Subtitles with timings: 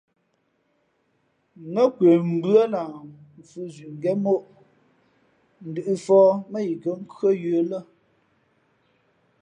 [1.73, 2.89] Nά nkwe mbʉ́ά lah
[3.37, 4.41] mfhʉ̄ zʉʼ ngén móʼ
[5.69, 7.79] ndʉ̄ʼfóh mά yi kά nkhʉ́ά yə̌ lά.